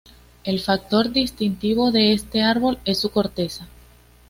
El 0.45 0.59
factor 0.59 1.11
distintivo 1.11 1.91
de 1.91 2.13
este 2.13 2.41
árbol 2.41 2.79
es 2.85 2.97
su 2.97 3.11
corteza. 3.11 3.67